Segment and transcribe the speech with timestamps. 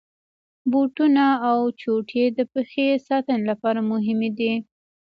[0.71, 4.53] بوټونه او چوټي د پښې ساتني لپاره مهمي دي.